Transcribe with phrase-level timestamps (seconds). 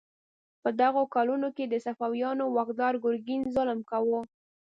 [0.61, 4.21] په دغو کلونو کې د صفویانو واکدار ګرګین ظلم کاوه.